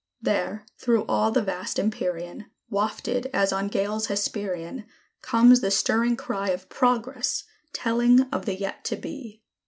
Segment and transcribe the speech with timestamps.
[0.19, 4.87] There, through all the vast Empyrean, Wafted, as on gales Hesperian,
[5.21, 7.43] Comes the stirring cry of "Progress"!
[7.71, 9.43] telling of the yet to be.